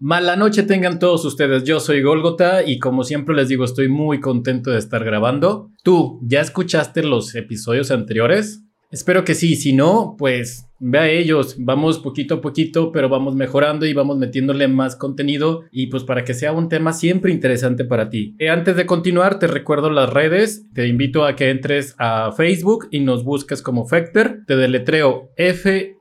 Mala 0.00 0.36
noche 0.36 0.62
tengan 0.62 1.00
todos 1.00 1.24
ustedes, 1.24 1.64
yo 1.64 1.80
soy 1.80 2.02
Golgota 2.02 2.62
y 2.64 2.78
como 2.78 3.02
siempre 3.02 3.34
les 3.34 3.48
digo 3.48 3.64
estoy 3.64 3.88
muy 3.88 4.20
contento 4.20 4.70
de 4.70 4.78
estar 4.78 5.02
grabando. 5.02 5.72
¿Tú 5.82 6.20
ya 6.22 6.40
escuchaste 6.40 7.02
los 7.02 7.34
episodios 7.34 7.90
anteriores? 7.90 8.62
Espero 8.92 9.24
que 9.24 9.34
sí, 9.34 9.56
si 9.56 9.72
no, 9.72 10.14
pues 10.16 10.68
ve 10.78 11.00
a 11.00 11.10
ellos, 11.10 11.56
vamos 11.58 11.98
poquito 11.98 12.36
a 12.36 12.40
poquito, 12.40 12.92
pero 12.92 13.08
vamos 13.08 13.34
mejorando 13.34 13.86
y 13.86 13.92
vamos 13.92 14.18
metiéndole 14.18 14.68
más 14.68 14.94
contenido 14.94 15.64
y 15.72 15.88
pues 15.88 16.04
para 16.04 16.22
que 16.22 16.32
sea 16.32 16.52
un 16.52 16.68
tema 16.68 16.92
siempre 16.92 17.32
interesante 17.32 17.84
para 17.84 18.08
ti. 18.08 18.36
Eh, 18.38 18.50
antes 18.50 18.76
de 18.76 18.86
continuar, 18.86 19.40
te 19.40 19.48
recuerdo 19.48 19.90
las 19.90 20.10
redes, 20.10 20.64
te 20.74 20.86
invito 20.86 21.24
a 21.24 21.34
que 21.34 21.50
entres 21.50 21.96
a 21.98 22.30
Facebook 22.30 22.86
y 22.92 23.00
nos 23.00 23.24
busques 23.24 23.62
como 23.62 23.84
Fecter, 23.84 24.44
te 24.46 24.54
deletreo 24.54 25.32
F-E-C-T-E-R 25.36 25.98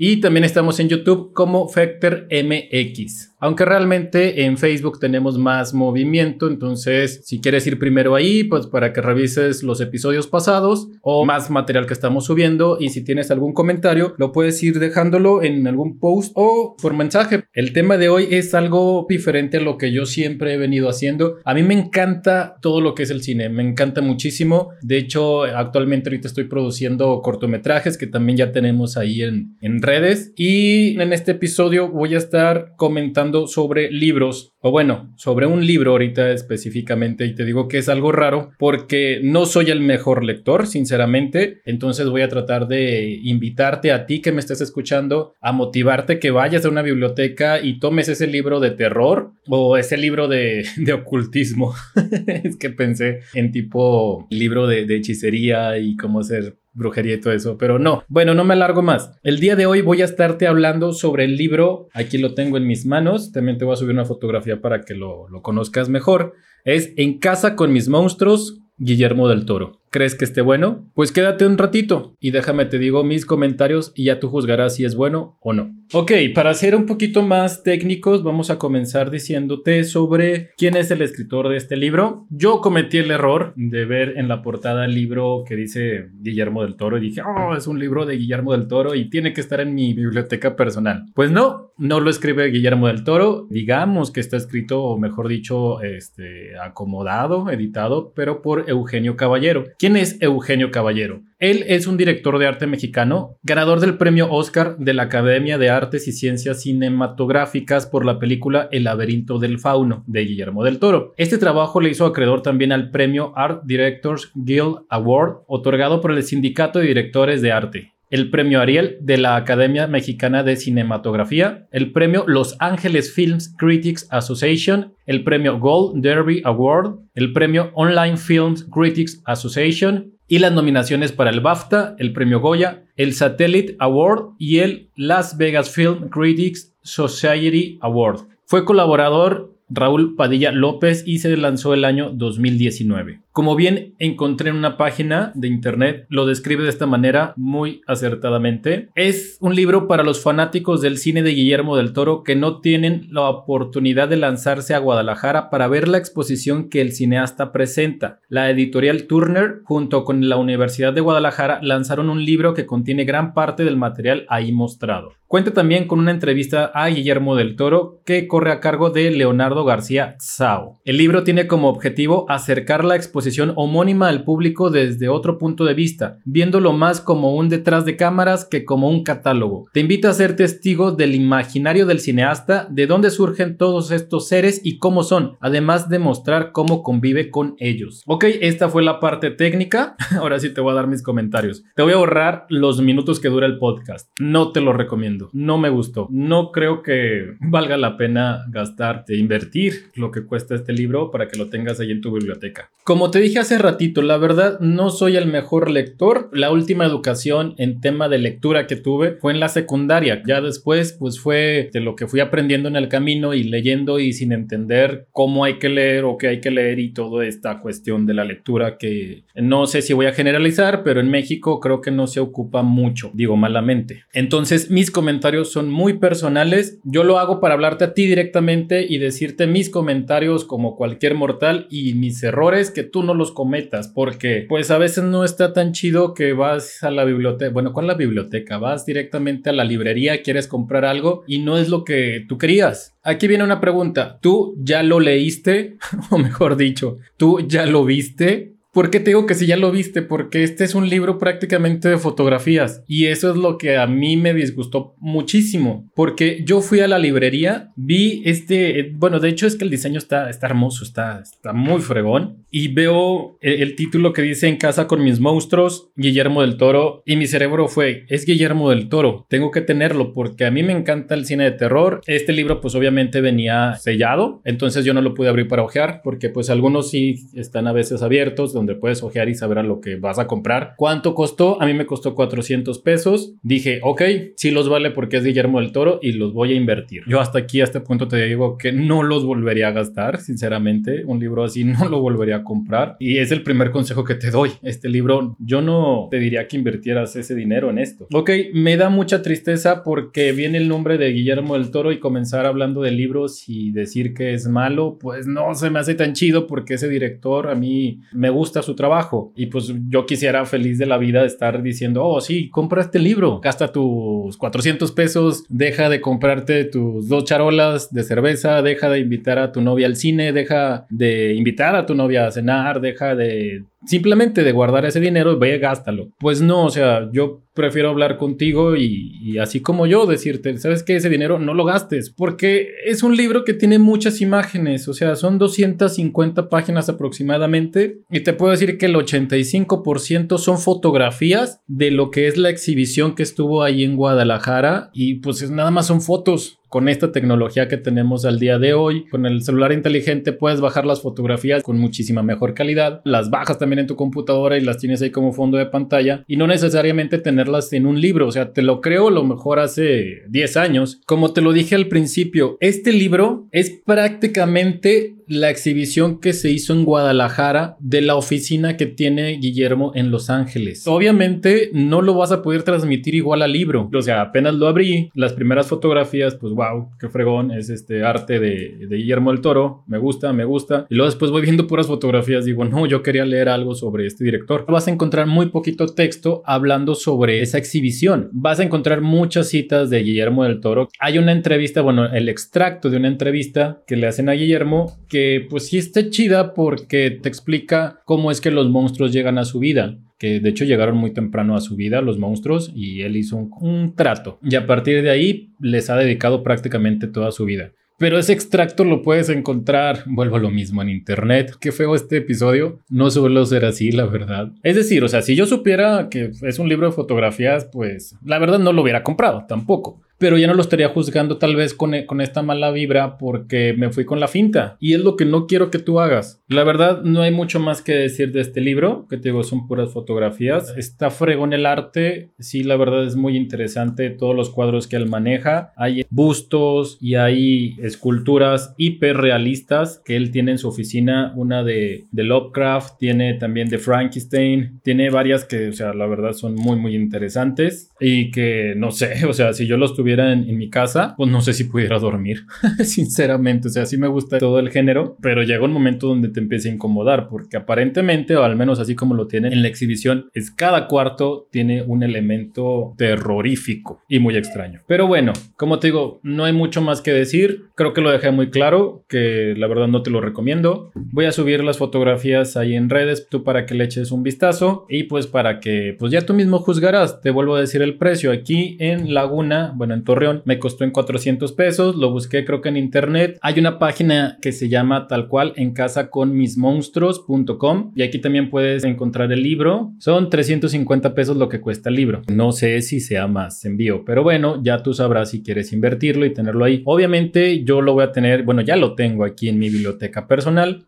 y 0.00 0.20
también 0.20 0.44
estamos 0.44 0.78
en 0.78 0.88
YouTube 0.88 1.32
como 1.32 1.68
Fecter 1.68 2.28
MX. 2.30 3.34
Aunque 3.40 3.64
realmente 3.64 4.44
en 4.44 4.58
Facebook 4.58 4.98
tenemos 4.98 5.38
más 5.38 5.72
movimiento, 5.72 6.48
entonces 6.48 7.20
si 7.24 7.40
quieres 7.40 7.64
ir 7.68 7.78
primero 7.78 8.16
ahí, 8.16 8.42
pues 8.42 8.66
para 8.66 8.92
que 8.92 9.00
revises 9.00 9.62
los 9.62 9.80
episodios 9.80 10.26
pasados 10.26 10.88
o 11.02 11.24
más 11.24 11.48
material 11.48 11.86
que 11.86 11.92
estamos 11.92 12.26
subiendo 12.26 12.78
y 12.80 12.88
si 12.88 13.04
tienes 13.04 13.30
algún 13.30 13.52
comentario, 13.52 14.14
lo 14.18 14.32
puedes 14.32 14.60
ir 14.64 14.80
dejándolo 14.80 15.42
en 15.44 15.64
algún 15.68 16.00
post 16.00 16.32
o 16.34 16.76
por 16.82 16.94
mensaje. 16.94 17.44
El 17.52 17.72
tema 17.72 17.96
de 17.96 18.08
hoy 18.08 18.26
es 18.30 18.54
algo 18.54 19.06
diferente 19.08 19.58
a 19.58 19.60
lo 19.60 19.78
que 19.78 19.92
yo 19.92 20.04
siempre 20.04 20.54
he 20.54 20.58
venido 20.58 20.88
haciendo. 20.88 21.36
A 21.44 21.54
mí 21.54 21.62
me 21.62 21.74
encanta 21.74 22.56
todo 22.60 22.80
lo 22.80 22.96
que 22.96 23.04
es 23.04 23.10
el 23.10 23.22
cine, 23.22 23.48
me 23.48 23.62
encanta 23.62 24.02
muchísimo. 24.02 24.70
De 24.82 24.98
hecho, 24.98 25.44
actualmente 25.44 26.10
ahorita 26.10 26.26
estoy 26.26 26.44
produciendo 26.44 27.22
cortometrajes 27.22 27.96
que 27.98 28.08
también 28.08 28.36
ya 28.36 28.50
tenemos 28.50 28.96
ahí 28.96 29.22
en, 29.22 29.56
en 29.60 29.80
redes 29.80 30.32
y 30.36 31.00
en 31.00 31.12
este 31.12 31.32
episodio 31.32 31.88
voy 31.88 32.16
a 32.16 32.18
estar 32.18 32.72
comentando 32.76 33.27
sobre 33.46 33.90
libros, 33.90 34.52
o 34.60 34.70
bueno, 34.70 35.12
sobre 35.16 35.46
un 35.46 35.66
libro 35.66 35.92
ahorita 35.92 36.32
específicamente, 36.32 37.26
y 37.26 37.34
te 37.34 37.44
digo 37.44 37.68
que 37.68 37.78
es 37.78 37.88
algo 37.88 38.12
raro 38.12 38.50
porque 38.58 39.20
no 39.22 39.46
soy 39.46 39.70
el 39.70 39.80
mejor 39.80 40.24
lector, 40.24 40.66
sinceramente, 40.66 41.60
entonces 41.64 42.08
voy 42.08 42.22
a 42.22 42.28
tratar 42.28 42.66
de 42.66 43.20
invitarte 43.22 43.92
a 43.92 44.06
ti 44.06 44.20
que 44.20 44.32
me 44.32 44.40
estés 44.40 44.60
escuchando 44.60 45.34
a 45.40 45.52
motivarte 45.52 46.18
que 46.18 46.30
vayas 46.30 46.64
a 46.64 46.70
una 46.70 46.82
biblioteca 46.82 47.60
y 47.60 47.78
tomes 47.78 48.08
ese 48.08 48.26
libro 48.26 48.60
de 48.60 48.70
terror 48.72 49.32
o 49.48 49.76
ese 49.76 49.96
libro 49.96 50.28
de, 50.28 50.66
de 50.76 50.92
ocultismo. 50.92 51.74
es 52.26 52.56
que 52.56 52.70
pensé 52.70 53.20
en 53.34 53.52
tipo 53.52 54.26
libro 54.30 54.66
de, 54.66 54.86
de 54.86 54.96
hechicería 54.96 55.78
y 55.78 55.96
cómo 55.96 56.22
ser 56.22 56.56
brujería 56.78 57.14
y 57.14 57.20
todo 57.20 57.34
eso, 57.34 57.58
pero 57.58 57.78
no. 57.78 58.04
Bueno, 58.08 58.34
no 58.34 58.44
me 58.44 58.54
alargo 58.54 58.82
más. 58.82 59.10
El 59.22 59.40
día 59.40 59.56
de 59.56 59.66
hoy 59.66 59.82
voy 59.82 60.00
a 60.00 60.04
estarte 60.04 60.46
hablando 60.46 60.92
sobre 60.92 61.24
el 61.24 61.36
libro, 61.36 61.88
aquí 61.92 62.16
lo 62.18 62.34
tengo 62.34 62.56
en 62.56 62.66
mis 62.66 62.86
manos, 62.86 63.32
también 63.32 63.58
te 63.58 63.64
voy 63.64 63.74
a 63.74 63.76
subir 63.76 63.92
una 63.92 64.04
fotografía 64.04 64.47
para 64.56 64.82
que 64.82 64.94
lo, 64.94 65.28
conozcas 65.42 65.88
mejor. 65.88 66.34
Es 66.64 66.92
En 66.96 67.18
casa 67.18 67.56
con 67.56 67.72
mis 67.72 67.88
monstruos, 67.88 68.60
Guillermo 68.76 69.28
del 69.28 69.44
Toro. 69.44 69.80
¿Crees 69.90 70.14
que 70.14 70.24
esté 70.24 70.40
bueno? 70.40 70.86
Pues 70.94 71.12
quédate 71.12 71.46
un 71.46 71.58
ratito 71.58 72.14
y 72.20 72.30
déjame 72.30 72.66
te 72.66 72.78
digo 72.78 73.04
mis 73.04 73.24
comentarios 73.24 73.92
y 73.94 74.04
ya 74.04 74.20
tú 74.20 74.28
juzgarás 74.28 74.76
si 74.76 74.84
es 74.84 74.94
bueno 74.94 75.38
o 75.40 75.52
no. 75.52 75.74
Ok, 75.94 76.12
para 76.34 76.52
ser 76.52 76.76
un 76.76 76.84
poquito 76.84 77.22
más 77.22 77.62
técnicos, 77.62 78.22
vamos 78.22 78.50
a 78.50 78.58
comenzar 78.58 79.10
diciéndote 79.10 79.84
sobre 79.84 80.50
quién 80.58 80.76
es 80.76 80.90
el 80.90 81.00
escritor 81.00 81.48
de 81.48 81.56
este 81.56 81.76
libro. 81.76 82.26
Yo 82.28 82.60
cometí 82.60 82.98
el 82.98 83.10
error 83.10 83.54
de 83.56 83.86
ver 83.86 84.18
en 84.18 84.28
la 84.28 84.42
portada 84.42 84.84
el 84.84 84.94
libro 84.94 85.44
que 85.46 85.56
dice 85.56 86.10
Guillermo 86.20 86.62
del 86.62 86.76
Toro 86.76 86.98
y 86.98 87.00
dije, 87.00 87.22
oh, 87.22 87.56
es 87.56 87.66
un 87.66 87.78
libro 87.78 88.04
de 88.04 88.16
Guillermo 88.16 88.52
del 88.52 88.68
Toro 88.68 88.94
y 88.94 89.08
tiene 89.08 89.32
que 89.32 89.40
estar 89.40 89.60
en 89.60 89.74
mi 89.74 89.94
biblioteca 89.94 90.56
personal. 90.56 91.06
Pues 91.14 91.30
no, 91.30 91.72
no 91.78 92.00
lo 92.00 92.10
escribe 92.10 92.50
Guillermo 92.50 92.88
del 92.88 93.04
Toro. 93.04 93.46
Digamos 93.48 94.10
que 94.10 94.20
está 94.20 94.36
escrito, 94.36 94.82
o 94.82 94.98
mejor 94.98 95.28
dicho, 95.28 95.80
este, 95.80 96.58
acomodado, 96.58 97.50
editado, 97.50 98.12
pero 98.14 98.42
por 98.42 98.68
Eugenio 98.68 99.16
Caballero. 99.16 99.64
¿Quién 99.80 99.96
es 99.96 100.20
Eugenio 100.20 100.72
Caballero? 100.72 101.22
Él 101.38 101.64
es 101.68 101.86
un 101.86 101.96
director 101.96 102.40
de 102.40 102.48
arte 102.48 102.66
mexicano, 102.66 103.38
ganador 103.44 103.78
del 103.78 103.96
premio 103.96 104.28
Oscar 104.28 104.76
de 104.76 104.92
la 104.92 105.04
Academia 105.04 105.56
de 105.56 105.70
Artes 105.70 106.08
y 106.08 106.12
Ciencias 106.12 106.62
Cinematográficas 106.62 107.86
por 107.86 108.04
la 108.04 108.18
película 108.18 108.68
El 108.72 108.82
laberinto 108.82 109.38
del 109.38 109.60
fauno 109.60 110.02
de 110.08 110.24
Guillermo 110.24 110.64
del 110.64 110.80
Toro. 110.80 111.14
Este 111.16 111.38
trabajo 111.38 111.80
le 111.80 111.90
hizo 111.90 112.06
acreedor 112.06 112.42
también 112.42 112.72
al 112.72 112.90
premio 112.90 113.32
Art 113.36 113.62
Directors 113.66 114.32
Guild 114.34 114.78
Award, 114.88 115.44
otorgado 115.46 116.00
por 116.00 116.10
el 116.10 116.24
Sindicato 116.24 116.80
de 116.80 116.86
Directores 116.86 117.40
de 117.40 117.52
Arte 117.52 117.92
el 118.10 118.30
premio 118.30 118.60
Ariel 118.60 118.96
de 119.00 119.18
la 119.18 119.36
Academia 119.36 119.86
Mexicana 119.86 120.42
de 120.42 120.56
Cinematografía, 120.56 121.66
el 121.70 121.92
premio 121.92 122.24
Los 122.26 122.56
Angeles 122.58 123.12
Films 123.12 123.54
Critics 123.58 124.06
Association, 124.10 124.94
el 125.06 125.24
premio 125.24 125.58
Gold 125.58 126.02
Derby 126.02 126.40
Award, 126.44 126.98
el 127.14 127.32
premio 127.32 127.70
Online 127.74 128.16
Films 128.16 128.64
Critics 128.64 129.20
Association 129.24 130.12
y 130.26 130.38
las 130.38 130.52
nominaciones 130.52 131.12
para 131.12 131.30
el 131.30 131.40
BAFTA, 131.40 131.96
el 131.98 132.12
premio 132.12 132.40
Goya, 132.40 132.84
el 132.96 133.14
Satellite 133.14 133.76
Award 133.78 134.34
y 134.38 134.58
el 134.58 134.90
Las 134.96 135.36
Vegas 135.36 135.70
Film 135.70 136.08
Critics 136.08 136.74
Society 136.82 137.78
Award. 137.80 138.26
Fue 138.44 138.64
colaborador 138.64 139.54
Raúl 139.70 140.14
Padilla 140.16 140.52
López 140.52 141.02
y 141.06 141.18
se 141.18 141.36
lanzó 141.36 141.74
el 141.74 141.84
año 141.84 142.10
2019. 142.10 143.20
Como 143.38 143.54
bien 143.54 143.94
encontré 144.00 144.50
en 144.50 144.56
una 144.56 144.76
página 144.76 145.30
de 145.36 145.46
internet, 145.46 146.06
lo 146.08 146.26
describe 146.26 146.64
de 146.64 146.70
esta 146.70 146.86
manera 146.86 147.34
muy 147.36 147.82
acertadamente. 147.86 148.88
Es 148.96 149.38
un 149.40 149.54
libro 149.54 149.86
para 149.86 150.02
los 150.02 150.20
fanáticos 150.20 150.80
del 150.80 150.98
cine 150.98 151.22
de 151.22 151.30
Guillermo 151.30 151.76
del 151.76 151.92
Toro 151.92 152.24
que 152.24 152.34
no 152.34 152.60
tienen 152.60 153.06
la 153.12 153.28
oportunidad 153.28 154.08
de 154.08 154.16
lanzarse 154.16 154.74
a 154.74 154.80
Guadalajara 154.80 155.50
para 155.50 155.68
ver 155.68 155.86
la 155.86 155.98
exposición 155.98 156.68
que 156.68 156.80
el 156.80 156.90
cineasta 156.90 157.52
presenta. 157.52 158.18
La 158.28 158.50
editorial 158.50 159.06
Turner, 159.06 159.60
junto 159.62 160.02
con 160.02 160.28
la 160.28 160.36
Universidad 160.36 160.92
de 160.92 161.00
Guadalajara, 161.00 161.60
lanzaron 161.62 162.10
un 162.10 162.24
libro 162.24 162.54
que 162.54 162.66
contiene 162.66 163.04
gran 163.04 163.34
parte 163.34 163.64
del 163.64 163.76
material 163.76 164.26
ahí 164.28 164.50
mostrado. 164.50 165.12
Cuenta 165.28 165.52
también 165.52 165.86
con 165.86 165.98
una 165.98 166.10
entrevista 166.10 166.72
a 166.74 166.88
Guillermo 166.88 167.36
del 167.36 167.54
Toro 167.54 168.00
que 168.06 168.26
corre 168.26 168.50
a 168.50 168.60
cargo 168.60 168.88
de 168.88 169.10
Leonardo 169.10 169.62
García 169.66 170.16
Sao. 170.18 170.80
El 170.86 170.96
libro 170.96 171.22
tiene 171.22 171.46
como 171.46 171.68
objetivo 171.68 172.24
acercar 172.30 172.82
la 172.82 172.96
exposición 172.96 173.27
homónima 173.56 174.08
al 174.08 174.24
público 174.24 174.70
desde 174.70 175.08
otro 175.08 175.38
punto 175.38 175.64
de 175.64 175.74
vista, 175.74 176.18
viéndolo 176.24 176.72
más 176.72 177.00
como 177.00 177.34
un 177.34 177.48
detrás 177.48 177.84
de 177.84 177.96
cámaras 177.96 178.44
que 178.44 178.64
como 178.64 178.88
un 178.88 179.04
catálogo. 179.04 179.66
Te 179.72 179.80
invito 179.80 180.08
a 180.08 180.14
ser 180.14 180.36
testigo 180.36 180.92
del 180.92 181.14
imaginario 181.14 181.86
del 181.86 182.00
cineasta, 182.00 182.66
de 182.70 182.86
dónde 182.86 183.10
surgen 183.10 183.56
todos 183.56 183.90
estos 183.90 184.28
seres 184.28 184.60
y 184.64 184.78
cómo 184.78 185.02
son, 185.02 185.36
además 185.40 185.88
de 185.88 185.98
mostrar 185.98 186.52
cómo 186.52 186.82
convive 186.82 187.30
con 187.30 187.54
ellos. 187.58 188.02
Ok, 188.06 188.24
esta 188.40 188.68
fue 188.68 188.82
la 188.82 189.00
parte 189.00 189.30
técnica. 189.30 189.96
Ahora 190.18 190.38
sí 190.38 190.50
te 190.50 190.60
voy 190.60 190.72
a 190.72 190.76
dar 190.76 190.86
mis 190.86 191.02
comentarios. 191.02 191.64
Te 191.74 191.82
voy 191.82 191.92
a 191.92 191.96
ahorrar 191.96 192.46
los 192.48 192.80
minutos 192.80 193.20
que 193.20 193.28
dura 193.28 193.46
el 193.46 193.58
podcast. 193.58 194.10
No 194.18 194.52
te 194.52 194.60
lo 194.60 194.72
recomiendo. 194.72 195.30
No 195.32 195.58
me 195.58 195.68
gustó. 195.68 196.08
No 196.10 196.52
creo 196.52 196.82
que 196.82 197.36
valga 197.40 197.76
la 197.76 197.96
pena 197.96 198.44
gastarte, 198.50 199.16
invertir 199.16 199.90
lo 199.94 200.10
que 200.10 200.24
cuesta 200.24 200.54
este 200.54 200.72
libro 200.72 201.10
para 201.10 201.28
que 201.28 201.38
lo 201.38 201.48
tengas 201.48 201.80
ahí 201.80 201.90
en 201.90 202.00
tu 202.00 202.12
biblioteca. 202.12 202.70
Como 202.84 203.10
te 203.10 203.17
dije 203.18 203.38
hace 203.38 203.58
ratito, 203.58 204.02
la 204.02 204.16
verdad 204.16 204.60
no 204.60 204.90
soy 204.90 205.16
el 205.16 205.26
mejor 205.26 205.70
lector. 205.70 206.28
La 206.32 206.50
última 206.50 206.84
educación 206.84 207.54
en 207.58 207.80
tema 207.80 208.08
de 208.08 208.18
lectura 208.18 208.66
que 208.66 208.76
tuve 208.76 209.16
fue 209.20 209.32
en 209.32 209.40
la 209.40 209.48
secundaria. 209.48 210.22
Ya 210.26 210.40
después, 210.40 210.96
pues 210.98 211.20
fue 211.20 211.70
de 211.72 211.80
lo 211.80 211.96
que 211.96 212.06
fui 212.06 212.20
aprendiendo 212.20 212.68
en 212.68 212.76
el 212.76 212.88
camino 212.88 213.34
y 213.34 213.44
leyendo 213.44 213.98
y 213.98 214.12
sin 214.12 214.32
entender 214.32 215.06
cómo 215.12 215.44
hay 215.44 215.58
que 215.58 215.68
leer 215.68 216.04
o 216.04 216.16
qué 216.18 216.28
hay 216.28 216.40
que 216.40 216.50
leer 216.50 216.78
y 216.78 216.92
toda 216.92 217.26
esta 217.26 217.60
cuestión 217.60 218.06
de 218.06 218.14
la 218.14 218.24
lectura 218.24 218.78
que 218.78 219.24
no 219.34 219.66
sé 219.66 219.82
si 219.82 219.92
voy 219.92 220.06
a 220.06 220.12
generalizar, 220.12 220.82
pero 220.82 221.00
en 221.00 221.10
México 221.10 221.60
creo 221.60 221.80
que 221.80 221.90
no 221.90 222.06
se 222.06 222.20
ocupa 222.20 222.62
mucho, 222.62 223.10
digo 223.14 223.36
malamente. 223.36 224.04
Entonces, 224.12 224.70
mis 224.70 224.90
comentarios 224.90 225.52
son 225.52 225.70
muy 225.70 225.98
personales. 225.98 226.80
Yo 226.84 227.04
lo 227.04 227.18
hago 227.18 227.40
para 227.40 227.54
hablarte 227.54 227.84
a 227.84 227.94
ti 227.94 228.06
directamente 228.06 228.86
y 228.88 228.98
decirte 228.98 229.46
mis 229.46 229.70
comentarios 229.70 230.44
como 230.44 230.76
cualquier 230.76 231.14
mortal 231.14 231.66
y 231.70 231.94
mis 231.94 232.22
errores 232.22 232.70
que 232.70 232.82
tú 232.82 232.97
no 233.02 233.14
los 233.14 233.32
cometas, 233.32 233.88
porque 233.88 234.46
pues 234.48 234.70
a 234.70 234.78
veces 234.78 235.04
no 235.04 235.24
está 235.24 235.52
tan 235.52 235.72
chido 235.72 236.14
que 236.14 236.32
vas 236.32 236.82
a 236.82 236.90
la 236.90 237.04
biblioteca, 237.04 237.52
bueno, 237.52 237.72
con 237.72 237.86
la 237.86 237.94
biblioteca? 237.94 238.58
Vas 238.58 238.86
directamente 238.86 239.50
a 239.50 239.52
la 239.52 239.64
librería, 239.64 240.22
quieres 240.22 240.46
comprar 240.48 240.84
algo 240.84 241.22
y 241.26 241.38
no 241.38 241.58
es 241.58 241.68
lo 241.68 241.84
que 241.84 242.24
tú 242.28 242.38
querías. 242.38 242.96
Aquí 243.02 243.26
viene 243.28 243.44
una 243.44 243.60
pregunta, 243.60 244.18
¿tú 244.20 244.54
ya 244.58 244.82
lo 244.82 245.00
leíste? 245.00 245.76
o 246.10 246.18
mejor 246.18 246.56
dicho, 246.56 246.98
¿tú 247.16 247.40
ya 247.46 247.66
lo 247.66 247.84
viste? 247.84 248.57
¿Por 248.72 248.90
qué 248.90 249.00
te 249.00 249.10
digo 249.10 249.26
que 249.26 249.34
si 249.34 249.46
ya 249.46 249.56
lo 249.56 249.70
viste? 249.70 250.02
Porque 250.02 250.42
este 250.42 250.64
es 250.64 250.74
un 250.74 250.88
libro 250.88 251.18
prácticamente 251.18 251.88
de 251.88 251.96
fotografías 251.96 252.84
y 252.86 253.06
eso 253.06 253.30
es 253.30 253.36
lo 253.36 253.56
que 253.56 253.76
a 253.78 253.86
mí 253.86 254.16
me 254.16 254.34
disgustó 254.34 254.94
muchísimo, 254.98 255.90
porque 255.94 256.42
yo 256.44 256.60
fui 256.60 256.80
a 256.80 256.88
la 256.88 256.98
librería, 256.98 257.72
vi 257.76 258.22
este, 258.26 258.92
bueno, 258.94 259.20
de 259.20 259.30
hecho 259.30 259.46
es 259.46 259.56
que 259.56 259.64
el 259.64 259.70
diseño 259.70 259.98
está, 259.98 260.28
está 260.28 260.46
hermoso, 260.46 260.84
está, 260.84 261.20
está 261.20 261.52
muy 261.54 261.80
fregón 261.80 262.44
y 262.50 262.68
veo 262.68 263.38
el, 263.40 263.62
el 263.62 263.74
título 263.74 264.12
que 264.12 264.22
dice 264.22 264.48
En 264.48 264.56
casa 264.56 264.86
con 264.86 265.02
mis 265.02 265.18
monstruos, 265.18 265.90
Guillermo 265.96 266.42
del 266.42 266.58
Toro, 266.58 267.02
y 267.06 267.16
mi 267.16 267.26
cerebro 267.26 267.68
fue, 267.68 268.04
es 268.08 268.26
Guillermo 268.26 268.70
del 268.70 268.88
Toro, 268.88 269.26
tengo 269.30 269.50
que 269.50 269.62
tenerlo 269.62 270.12
porque 270.12 270.44
a 270.44 270.50
mí 270.50 270.62
me 270.62 270.72
encanta 270.72 271.14
el 271.14 271.24
cine 271.24 271.44
de 271.44 271.52
terror. 271.52 272.02
Este 272.06 272.32
libro 272.32 272.60
pues 272.60 272.74
obviamente 272.74 273.20
venía 273.20 273.76
sellado, 273.76 274.42
entonces 274.44 274.84
yo 274.84 274.92
no 274.92 275.00
lo 275.00 275.14
pude 275.14 275.28
abrir 275.28 275.48
para 275.48 275.62
ojear 275.62 276.00
porque 276.04 276.28
pues 276.28 276.50
algunos 276.50 276.90
sí 276.90 277.28
están 277.34 277.66
a 277.66 277.72
veces 277.72 278.02
abiertos 278.02 278.52
donde 278.58 278.74
puedes 278.74 279.02
ojear 279.02 279.28
y 279.28 279.34
saber 279.34 279.58
a 279.58 279.62
lo 279.62 279.80
que 279.80 279.96
vas 279.96 280.18
a 280.18 280.26
comprar. 280.26 280.74
¿Cuánto 280.76 281.14
costó? 281.14 281.60
A 281.60 281.66
mí 281.66 281.74
me 281.74 281.86
costó 281.86 282.14
400 282.14 282.78
pesos. 282.80 283.32
Dije, 283.42 283.80
ok, 283.82 284.02
sí 284.36 284.50
los 284.50 284.68
vale 284.68 284.90
porque 284.90 285.16
es 285.16 285.24
Guillermo 285.24 285.60
del 285.60 285.72
Toro 285.72 285.98
y 286.02 286.12
los 286.12 286.32
voy 286.32 286.52
a 286.52 286.56
invertir. 286.56 287.02
Yo 287.06 287.20
hasta 287.20 287.38
aquí, 287.38 287.60
a 287.60 287.64
este 287.64 287.80
punto 287.80 288.08
te 288.08 288.22
digo 288.24 288.58
que 288.58 288.72
no 288.72 289.02
los 289.02 289.24
volvería 289.24 289.68
a 289.68 289.72
gastar, 289.72 290.20
sinceramente. 290.20 291.04
Un 291.04 291.20
libro 291.20 291.44
así 291.44 291.64
no 291.64 291.88
lo 291.88 292.00
volvería 292.00 292.36
a 292.36 292.44
comprar. 292.44 292.96
Y 292.98 293.18
es 293.18 293.32
el 293.32 293.42
primer 293.42 293.70
consejo 293.70 294.04
que 294.04 294.14
te 294.14 294.30
doy. 294.30 294.50
Este 294.62 294.88
libro, 294.88 295.36
yo 295.38 295.62
no 295.62 296.08
te 296.10 296.18
diría 296.18 296.46
que 296.48 296.56
invirtieras 296.56 297.16
ese 297.16 297.34
dinero 297.34 297.70
en 297.70 297.78
esto. 297.78 298.06
Ok, 298.12 298.30
me 298.52 298.76
da 298.76 298.90
mucha 298.90 299.22
tristeza 299.22 299.82
porque 299.82 300.32
viene 300.32 300.58
el 300.58 300.68
nombre 300.68 300.98
de 300.98 301.10
Guillermo 301.10 301.54
del 301.54 301.70
Toro 301.70 301.92
y 301.92 301.98
comenzar 301.98 302.46
hablando 302.46 302.82
de 302.82 302.90
libros 302.90 303.48
y 303.48 303.70
decir 303.70 304.14
que 304.14 304.34
es 304.34 304.48
malo, 304.48 304.98
pues 305.00 305.26
no 305.26 305.54
se 305.54 305.70
me 305.70 305.78
hace 305.78 305.94
tan 305.94 306.12
chido 306.12 306.46
porque 306.46 306.74
ese 306.74 306.88
director 306.88 307.48
a 307.48 307.54
mí 307.54 308.00
me 308.12 308.30
gusta 308.30 308.47
su 308.62 308.74
trabajo. 308.74 309.32
Y 309.36 309.46
pues 309.46 309.72
yo 309.88 310.06
quisiera 310.06 310.44
feliz 310.46 310.78
de 310.78 310.86
la 310.86 310.98
vida 310.98 311.24
estar 311.24 311.62
diciendo, 311.62 312.04
oh 312.04 312.20
sí, 312.20 312.48
compra 312.50 312.82
este 312.82 312.98
libro, 312.98 313.40
gasta 313.40 313.72
tus 313.72 314.36
400 314.36 314.92
pesos, 314.92 315.44
deja 315.48 315.88
de 315.88 316.00
comprarte 316.00 316.64
tus 316.64 317.08
dos 317.08 317.24
charolas 317.24 317.92
de 317.92 318.02
cerveza, 318.02 318.62
deja 318.62 318.88
de 318.88 319.00
invitar 319.00 319.38
a 319.38 319.52
tu 319.52 319.60
novia 319.60 319.86
al 319.86 319.96
cine, 319.96 320.32
deja 320.32 320.86
de 320.90 321.34
invitar 321.34 321.76
a 321.76 321.86
tu 321.86 321.94
novia 321.94 322.26
a 322.26 322.30
cenar, 322.30 322.80
deja 322.80 323.14
de 323.14 323.64
simplemente 323.86 324.44
de 324.44 324.52
guardar 324.52 324.84
ese 324.84 325.00
dinero 325.00 325.32
y 325.32 325.36
vaya, 325.36 325.58
gástalo. 325.58 326.10
Pues 326.18 326.40
no, 326.40 326.64
o 326.64 326.70
sea, 326.70 327.08
yo 327.12 327.42
prefiero 327.58 327.90
hablar 327.90 328.18
contigo 328.18 328.76
y, 328.76 329.36
así 329.38 329.60
como 329.60 329.86
yo 329.86 330.06
decirte, 330.06 330.56
sabes 330.58 330.84
que 330.84 330.94
ese 330.94 331.08
dinero 331.10 331.40
no 331.40 331.54
lo 331.54 331.64
gastes, 331.64 332.08
porque 332.08 332.68
es 332.84 333.02
un 333.02 333.16
libro 333.16 333.44
que 333.44 333.52
tiene 333.52 333.80
muchas 333.80 334.20
imágenes, 334.20 334.86
o 334.86 334.94
sea, 334.94 335.16
son 335.16 335.38
250 335.38 336.48
páginas 336.48 336.88
aproximadamente 336.88 337.98
y 338.10 338.20
te 338.20 338.32
puedo 338.32 338.52
decir 338.52 338.78
que 338.78 338.86
el 338.86 338.94
85% 338.94 340.38
son 340.38 340.58
fotografías 340.58 341.60
de 341.66 341.90
lo 341.90 342.12
que 342.12 342.28
es 342.28 342.36
la 342.36 342.50
exhibición 342.50 343.16
que 343.16 343.24
estuvo 343.24 343.64
ahí 343.64 343.82
en 343.82 343.96
Guadalajara 343.96 344.90
y 344.92 345.16
pues 345.16 345.50
nada 345.50 345.72
más 345.72 345.88
son 345.88 346.00
fotos 346.00 346.57
con 346.68 346.88
esta 346.88 347.12
tecnología 347.12 347.68
que 347.68 347.76
tenemos 347.76 348.24
al 348.24 348.38
día 348.38 348.58
de 348.58 348.74
hoy, 348.74 349.06
con 349.08 349.26
el 349.26 349.42
celular 349.42 349.72
inteligente 349.72 350.32
puedes 350.32 350.60
bajar 350.60 350.86
las 350.86 351.00
fotografías 351.00 351.62
con 351.62 351.78
muchísima 351.78 352.22
mejor 352.22 352.54
calidad, 352.54 353.00
las 353.04 353.30
bajas 353.30 353.58
también 353.58 353.80
en 353.80 353.86
tu 353.86 353.96
computadora 353.96 354.56
y 354.56 354.60
las 354.60 354.78
tienes 354.78 355.02
ahí 355.02 355.10
como 355.10 355.32
fondo 355.32 355.58
de 355.58 355.66
pantalla. 355.66 356.24
Y 356.26 356.36
no 356.36 356.46
necesariamente 356.46 357.18
tenerlas 357.18 357.72
en 357.72 357.86
un 357.86 358.00
libro, 358.00 358.26
o 358.26 358.32
sea, 358.32 358.52
te 358.52 358.62
lo 358.62 358.80
creo 358.80 359.10
lo 359.10 359.24
mejor 359.24 359.58
hace 359.58 360.22
10 360.28 360.56
años. 360.56 361.00
Como 361.06 361.32
te 361.32 361.40
lo 361.40 361.52
dije 361.52 361.74
al 361.74 361.88
principio, 361.88 362.56
este 362.60 362.92
libro 362.92 363.48
es 363.52 363.70
prácticamente 363.84 365.17
la 365.28 365.50
exhibición 365.50 366.20
que 366.20 366.32
se 366.32 366.50
hizo 366.50 366.72
en 366.72 366.84
Guadalajara 366.84 367.76
de 367.80 368.00
la 368.00 368.16
oficina 368.16 368.76
que 368.76 368.86
tiene 368.86 369.32
Guillermo 369.32 369.92
en 369.94 370.10
Los 370.10 370.30
Ángeles. 370.30 370.86
Obviamente 370.86 371.70
no 371.72 372.02
lo 372.02 372.14
vas 372.14 372.32
a 372.32 372.42
poder 372.42 372.62
transmitir 372.62 373.14
igual 373.14 373.42
al 373.42 373.52
libro, 373.52 373.90
o 373.92 374.02
sea, 374.02 374.22
apenas 374.22 374.54
lo 374.54 374.66
abrí, 374.66 375.10
las 375.14 375.34
primeras 375.34 375.68
fotografías, 375.68 376.34
pues 376.34 376.52
wow, 376.54 376.90
qué 376.98 377.08
fregón, 377.08 377.50
es 377.50 377.68
este 377.68 378.04
arte 378.04 378.40
de, 378.40 378.86
Guillermo 378.88 379.30
del 379.30 379.40
Toro, 379.40 379.84
me 379.86 379.98
gusta, 379.98 380.32
me 380.32 380.44
gusta, 380.44 380.86
y 380.88 380.94
luego 380.94 381.10
después 381.10 381.30
voy 381.30 381.42
viendo 381.42 381.66
puras 381.66 381.86
fotografías, 381.86 382.44
digo, 382.44 382.64
no, 382.64 382.86
yo 382.86 383.02
quería 383.02 383.24
leer 383.24 383.48
algo 383.48 383.74
sobre 383.74 384.06
este 384.06 384.24
director. 384.24 384.64
Vas 384.68 384.88
a 384.88 384.90
encontrar 384.90 385.26
muy 385.26 385.46
poquito 385.46 385.86
texto 385.86 386.42
hablando 386.46 386.94
sobre 386.94 387.42
esa 387.42 387.58
exhibición, 387.58 388.30
vas 388.32 388.60
a 388.60 388.64
encontrar 388.64 389.02
muchas 389.02 389.48
citas 389.48 389.90
de 389.90 390.02
Guillermo 390.02 390.44
del 390.44 390.60
Toro, 390.60 390.88
hay 390.98 391.18
una 391.18 391.32
entrevista, 391.32 391.82
bueno, 391.82 392.06
el 392.06 392.28
extracto 392.28 392.90
de 392.90 392.96
una 392.96 393.08
entrevista 393.08 393.82
que 393.86 393.96
le 393.96 394.06
hacen 394.06 394.28
a 394.28 394.32
Guillermo 394.32 394.96
que 395.08 395.17
pues 395.50 395.68
sí 395.68 395.78
está 395.78 396.10
chida 396.10 396.54
porque 396.54 397.10
te 397.10 397.28
explica 397.28 398.00
cómo 398.04 398.30
es 398.30 398.40
que 398.40 398.50
los 398.50 398.68
monstruos 398.68 399.12
llegan 399.12 399.38
a 399.38 399.44
su 399.44 399.58
vida 399.58 399.98
que 400.18 400.40
de 400.40 400.48
hecho 400.48 400.64
llegaron 400.64 400.96
muy 400.96 401.12
temprano 401.12 401.54
a 401.54 401.60
su 401.60 401.76
vida 401.76 402.02
los 402.02 402.18
monstruos 402.18 402.72
y 402.74 403.02
él 403.02 403.16
hizo 403.16 403.36
un, 403.36 403.50
un, 403.60 403.94
trato 403.94 404.38
y 404.42 404.56
a 404.56 404.66
partir 404.66 405.02
de 405.02 405.10
ahí 405.10 405.52
les 405.60 405.90
ha 405.90 405.96
dedicado 405.96 406.42
prácticamente 406.42 407.06
toda 407.06 407.30
su 407.30 407.44
vida. 407.44 407.72
Pero 407.98 408.16
ese 408.16 408.32
extracto 408.32 408.84
lo 408.84 409.02
puedes 409.02 409.28
encontrar, 409.28 410.04
vuelvo 410.06 410.36
a 410.36 410.40
lo 410.40 410.50
mismo, 410.50 410.82
en 410.82 410.88
internet. 410.88 411.56
Qué 411.60 411.72
feo 411.72 411.96
este 411.96 412.18
episodio. 412.18 412.78
No 412.88 413.10
suelo 413.10 413.44
ser 413.44 413.64
así, 413.64 413.90
la 413.90 414.06
verdad. 414.06 414.52
Es 414.62 414.76
decir, 414.76 415.02
o 415.02 415.08
sea, 415.08 415.20
si 415.20 415.34
yo 415.34 415.46
supiera 415.46 416.08
que 416.08 416.30
es 416.42 416.58
un 416.60 416.68
libro 416.68 416.86
de 416.86 416.92
fotografías, 416.92 417.68
pues 417.72 418.16
la 418.24 418.38
verdad 418.38 418.60
no 418.60 418.72
lo 418.72 418.82
hubiera 418.82 419.02
comprado 419.02 419.46
tampoco 419.48 420.00
pero 420.18 420.36
ya 420.36 420.46
no 420.48 420.54
lo 420.54 420.62
estaría 420.62 420.88
juzgando 420.88 421.38
tal 421.38 421.56
vez 421.56 421.74
con, 421.74 421.94
con, 422.06 422.20
esta 422.20 422.42
mala 422.42 422.70
vibra 422.72 423.16
porque 423.18 423.74
me 423.76 423.90
fui 423.90 424.04
con 424.04 424.20
la 424.20 424.28
finta. 424.28 424.76
Y 424.80 424.94
es 424.94 425.00
lo 425.00 425.16
que 425.16 425.24
no 425.24 425.46
quiero 425.46 425.70
que 425.70 425.78
tú 425.78 426.00
hagas. 426.00 426.42
La 426.48 426.64
verdad, 426.64 427.02
no 427.02 427.22
hay 427.22 427.30
mucho 427.30 427.60
más 427.60 427.82
que 427.82 427.92
decir 427.92 428.32
de 428.32 428.40
este 428.40 428.60
libro, 428.60 429.06
que 429.08 429.16
te 429.16 429.28
digo, 429.28 429.44
son 429.44 429.68
puras 429.68 429.92
fotografías. 429.92 430.74
Está 430.76 431.10
fregón 431.10 431.52
el 431.52 431.66
arte, 431.66 432.30
sí, 432.38 432.64
la 432.64 432.76
verdad 432.76 433.06
es 433.06 433.16
muy 433.16 433.36
interesante 433.36 434.10
todos 434.10 434.34
los 434.34 434.50
cuadros 434.50 434.88
que 434.88 434.96
él 434.96 435.06
maneja. 435.06 435.72
Hay 435.76 436.04
bustos 436.10 436.98
y 437.00 437.14
hay 437.14 437.76
esculturas 437.80 438.74
hiperrealistas 438.76 440.02
que 440.04 440.16
él 440.16 440.32
tiene 440.32 440.52
en 440.52 440.58
su 440.58 440.68
oficina, 440.68 441.32
una 441.36 441.62
de, 441.62 442.06
de 442.10 442.24
Lovecraft, 442.24 442.98
tiene 442.98 443.34
también 443.34 443.68
de 443.68 443.78
Frankenstein, 443.78 444.80
tiene 444.82 445.10
varias 445.10 445.44
que, 445.44 445.68
o 445.68 445.72
sea, 445.72 445.94
la 445.94 446.06
verdad 446.06 446.32
son 446.32 446.54
muy, 446.54 446.76
muy 446.76 446.96
interesantes 446.96 447.90
y 448.00 448.30
que, 448.30 448.74
no 448.76 448.90
sé, 448.90 449.24
o 449.28 449.32
sea, 449.32 449.52
si 449.52 449.66
yo 449.66 449.76
los 449.76 449.94
tuviera 449.94 450.07
en, 450.10 450.58
mi 450.58 450.70
casa, 450.70 451.14
pues 451.16 451.30
no 451.30 451.40
sé 451.40 451.52
si 451.52 451.64
pudiera 451.64 451.98
dormir, 451.98 452.44
sinceramente. 452.84 453.68
O 453.68 453.70
sea, 453.70 453.86
sí 453.86 453.96
me 453.96 454.08
gusta 454.08 454.38
todo 454.38 454.58
el 454.58 454.70
género, 454.70 455.16
pero 455.20 455.42
llega 455.42 455.64
un 455.64 455.72
momento 455.72 456.08
donde 456.08 456.28
te 456.28 456.40
empieza 456.40 456.68
a 456.68 456.72
incomodar, 456.72 457.28
porque 457.28 457.56
aparentemente, 457.56 458.36
o 458.36 458.42
al 458.42 458.56
menos 458.56 458.80
así 458.80 458.94
como 458.94 459.14
lo 459.14 459.28
tienen 459.28 459.52
en 459.52 459.62
la 459.62 459.68
exhibición, 459.68 460.30
es 460.34 460.50
cada 460.50 460.88
cuarto 460.88 461.46
tiene 461.50 461.82
un 461.82 462.02
elemento 462.02 462.94
terrorífico 462.96 464.02
y 464.08 464.18
muy 464.18 464.36
extraño. 464.36 464.80
Pero 464.86 465.06
bueno, 465.06 465.32
como 465.56 465.78
te 465.78 465.88
digo, 465.88 466.20
no 466.22 466.44
hay 466.44 466.52
mucho 466.52 466.80
más 466.80 467.00
que 467.00 467.12
decir. 467.12 467.66
Creo 467.74 467.92
que 467.92 468.00
lo 468.00 468.10
dejé 468.10 468.30
muy 468.30 468.50
claro, 468.50 469.04
que 469.08 469.54
la 469.56 469.66
verdad 469.66 469.88
no 469.88 470.02
te 470.02 470.10
lo 470.10 470.20
recomiendo. 470.20 470.90
Voy 470.94 471.26
a 471.26 471.32
subir 471.32 471.62
las 471.62 471.78
fotografías 471.78 472.56
ahí 472.56 472.74
en 472.74 472.90
redes, 472.90 473.28
tú 473.28 473.44
para 473.44 473.66
que 473.66 473.74
le 473.74 473.84
eches 473.84 474.10
un 474.10 474.22
vistazo 474.22 474.86
y 474.88 475.04
pues 475.04 475.26
para 475.26 475.60
que 475.60 475.94
pues 475.98 476.12
ya 476.12 476.22
tú 476.22 476.34
mismo 476.34 476.58
juzgarás. 476.58 477.20
Te 477.20 477.30
vuelvo 477.30 477.56
a 477.56 477.60
decir 477.60 477.82
el 477.82 477.96
precio 477.96 478.32
aquí 478.32 478.76
en 478.80 479.14
Laguna, 479.14 479.72
bueno, 479.74 479.94
en 479.98 480.04
Torreón, 480.04 480.42
me 480.44 480.58
costó 480.58 480.84
en 480.84 480.90
400 480.90 481.52
pesos, 481.52 481.96
lo 481.96 482.10
busqué 482.10 482.44
creo 482.44 482.60
que 482.60 482.68
en 482.68 482.76
internet. 482.76 483.38
Hay 483.42 483.58
una 483.58 483.78
página 483.78 484.38
que 484.40 484.52
se 484.52 484.68
llama 484.68 485.08
tal 485.08 485.28
cual 485.28 485.52
en 485.56 485.72
casa 485.72 486.10
con 486.10 486.36
mis 486.36 486.56
monstruos.com 486.56 487.92
y 487.94 488.02
aquí 488.02 488.20
también 488.20 488.50
puedes 488.50 488.84
encontrar 488.84 489.32
el 489.32 489.42
libro. 489.42 489.92
Son 489.98 490.30
350 490.30 491.14
pesos 491.14 491.36
lo 491.36 491.48
que 491.48 491.60
cuesta 491.60 491.88
el 491.88 491.96
libro. 491.96 492.22
No 492.32 492.52
sé 492.52 492.80
si 492.82 493.00
sea 493.00 493.26
más 493.26 493.64
envío, 493.64 494.04
pero 494.04 494.22
bueno, 494.22 494.60
ya 494.62 494.82
tú 494.82 494.94
sabrás 494.94 495.30
si 495.30 495.42
quieres 495.42 495.72
invertirlo 495.72 496.24
y 496.24 496.32
tenerlo 496.32 496.64
ahí. 496.64 496.82
Obviamente 496.84 497.64
yo 497.64 497.82
lo 497.82 497.94
voy 497.94 498.04
a 498.04 498.12
tener, 498.12 498.44
bueno, 498.44 498.62
ya 498.62 498.76
lo 498.76 498.94
tengo 498.94 499.24
aquí 499.24 499.48
en 499.48 499.58
mi 499.58 499.68
biblioteca 499.68 500.26
personal. 500.26 500.86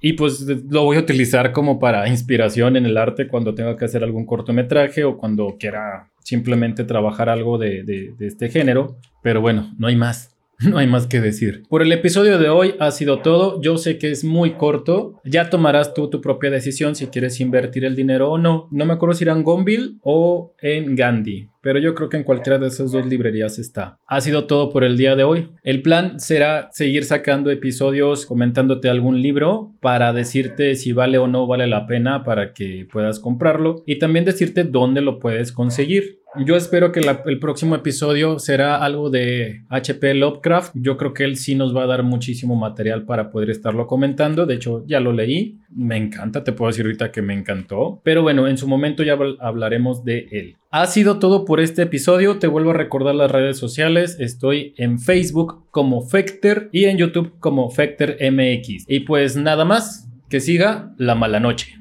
Y 0.00 0.12
pues 0.12 0.42
lo 0.42 0.84
voy 0.84 0.98
a 0.98 1.00
utilizar 1.00 1.52
como 1.52 1.78
para 1.78 2.08
inspiración 2.08 2.76
en 2.76 2.84
el 2.86 2.98
arte 2.98 3.26
cuando 3.26 3.54
tenga 3.54 3.76
que 3.76 3.86
hacer 3.86 4.04
algún 4.04 4.26
cortometraje 4.26 5.04
o 5.04 5.16
cuando 5.16 5.56
quiera 5.58 6.10
simplemente 6.26 6.82
trabajar 6.82 7.28
algo 7.28 7.56
de, 7.56 7.84
de, 7.84 8.26
este 8.26 8.48
género. 8.48 8.98
Pero 9.22 9.40
bueno, 9.40 9.72
no 9.78 9.86
hay 9.86 9.94
más. 9.94 10.35
No 10.66 10.78
hay 10.78 10.86
más 10.86 11.06
que 11.06 11.20
decir. 11.20 11.62
Por 11.68 11.82
el 11.82 11.92
episodio 11.92 12.38
de 12.38 12.48
hoy 12.48 12.74
ha 12.78 12.90
sido 12.90 13.20
todo. 13.20 13.60
Yo 13.60 13.76
sé 13.78 13.98
que 13.98 14.10
es 14.10 14.24
muy 14.24 14.52
corto. 14.52 15.20
Ya 15.24 15.50
tomarás 15.50 15.94
tú 15.94 16.08
tu 16.08 16.20
propia 16.20 16.50
decisión 16.50 16.94
si 16.94 17.08
quieres 17.08 17.40
invertir 17.40 17.84
el 17.84 17.94
dinero 17.94 18.30
o 18.30 18.38
no. 18.38 18.68
No 18.70 18.84
me 18.86 18.94
acuerdo 18.94 19.14
si 19.14 19.24
era 19.24 19.32
en 19.32 19.42
Gonville 19.42 19.96
o 20.02 20.54
en 20.60 20.96
Gandhi 20.96 21.50
pero 21.66 21.80
yo 21.80 21.96
creo 21.96 22.08
que 22.08 22.16
en 22.16 22.22
cualquiera 22.22 22.60
de 22.60 22.68
esas 22.68 22.92
dos 22.92 23.04
librerías 23.06 23.58
está. 23.58 23.98
Ha 24.06 24.20
sido 24.20 24.46
todo 24.46 24.70
por 24.70 24.84
el 24.84 24.96
día 24.96 25.16
de 25.16 25.24
hoy. 25.24 25.48
El 25.64 25.82
plan 25.82 26.20
será 26.20 26.68
seguir 26.70 27.04
sacando 27.04 27.50
episodios 27.50 28.24
comentándote 28.24 28.88
algún 28.88 29.20
libro 29.20 29.74
para 29.80 30.12
decirte 30.12 30.76
si 30.76 30.92
vale 30.92 31.18
o 31.18 31.26
no 31.26 31.48
vale 31.48 31.66
la 31.66 31.88
pena 31.88 32.22
para 32.22 32.52
que 32.52 32.86
puedas 32.88 33.18
comprarlo 33.18 33.82
y 33.84 33.98
también 33.98 34.24
decirte 34.24 34.62
dónde 34.62 35.00
lo 35.00 35.18
puedes 35.18 35.50
conseguir. 35.50 36.20
Yo 36.44 36.56
espero 36.56 36.92
que 36.92 37.00
el 37.00 37.38
próximo 37.38 37.74
episodio 37.74 38.38
será 38.38 38.76
algo 38.76 39.10
de 39.10 39.62
HP 39.68 40.14
Lovecraft. 40.14 40.72
Yo 40.74 40.96
creo 40.96 41.14
que 41.14 41.24
él 41.24 41.36
sí 41.36 41.54
nos 41.54 41.74
va 41.74 41.84
a 41.84 41.86
dar 41.86 42.02
muchísimo 42.02 42.56
material 42.56 43.04
para 43.04 43.30
poder 43.30 43.50
estarlo 43.50 43.86
comentando. 43.86 44.46
De 44.46 44.54
hecho, 44.54 44.84
ya 44.86 45.00
lo 45.00 45.12
leí. 45.12 45.58
Me 45.70 45.96
encanta, 45.96 46.44
te 46.44 46.52
puedo 46.52 46.70
decir 46.70 46.84
ahorita 46.84 47.10
que 47.10 47.22
me 47.22 47.34
encantó. 47.34 48.00
Pero 48.02 48.22
bueno, 48.22 48.48
en 48.48 48.58
su 48.58 48.68
momento 48.68 49.02
ya 49.02 49.16
hablaremos 49.40 50.04
de 50.04 50.28
él. 50.30 50.56
Ha 50.70 50.86
sido 50.86 51.18
todo 51.18 51.44
por 51.44 51.60
este 51.60 51.82
episodio. 51.82 52.38
Te 52.38 52.46
vuelvo 52.46 52.70
a 52.70 52.74
recordar 52.74 53.14
las 53.14 53.30
redes 53.30 53.58
sociales. 53.58 54.16
Estoy 54.20 54.74
en 54.76 54.98
Facebook 54.98 55.64
como 55.70 56.02
Fecter 56.02 56.68
y 56.72 56.84
en 56.84 56.98
YouTube 56.98 57.32
como 57.40 57.70
Fecter 57.70 58.18
MX. 58.20 58.84
Y 58.88 59.00
pues 59.00 59.36
nada 59.36 59.64
más, 59.64 60.08
que 60.28 60.40
siga 60.40 60.92
la 60.98 61.14
mala 61.14 61.40
noche. 61.40 61.78